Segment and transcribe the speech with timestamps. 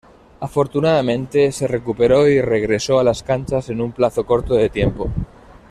[0.39, 5.11] Afortunadamente, se recuperó y regresó a las canchas en un plazo corto de tiempo.